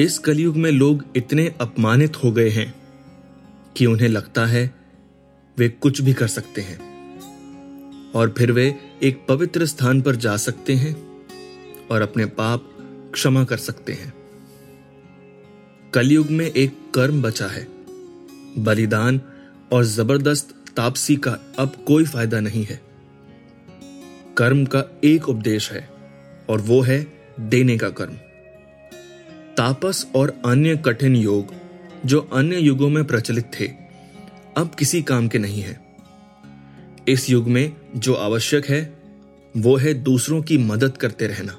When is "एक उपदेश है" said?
25.04-25.90